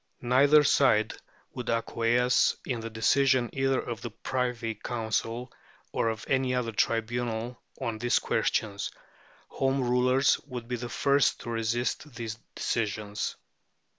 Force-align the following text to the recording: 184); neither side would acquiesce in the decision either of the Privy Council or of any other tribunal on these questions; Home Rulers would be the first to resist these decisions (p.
184); 0.21 0.39
neither 0.55 0.63
side 0.63 1.13
would 1.53 1.69
acquiesce 1.69 2.55
in 2.65 2.79
the 2.79 2.89
decision 2.89 3.51
either 3.53 3.79
of 3.79 4.01
the 4.01 4.09
Privy 4.09 4.73
Council 4.73 5.53
or 5.91 6.09
of 6.09 6.25
any 6.27 6.55
other 6.55 6.71
tribunal 6.71 7.61
on 7.79 7.99
these 7.99 8.17
questions; 8.17 8.89
Home 9.49 9.87
Rulers 9.87 10.39
would 10.47 10.67
be 10.67 10.77
the 10.77 10.89
first 10.89 11.41
to 11.41 11.51
resist 11.51 12.15
these 12.15 12.39
decisions 12.55 13.35
(p. 13.37 13.41